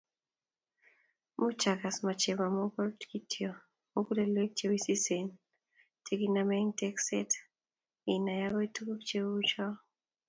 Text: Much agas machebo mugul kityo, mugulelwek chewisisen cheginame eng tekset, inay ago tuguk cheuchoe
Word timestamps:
Much 1.41 1.61
agas 1.73 1.97
machebo 2.05 2.45
mugul 2.55 2.89
kityo, 3.09 3.51
mugulelwek 3.91 4.51
chewisisen 4.57 5.27
cheginame 6.05 6.53
eng 6.61 6.73
tekset, 6.79 7.31
inay 8.13 8.41
ago 8.47 8.61
tuguk 8.75 9.01
cheuchoe 9.07 9.71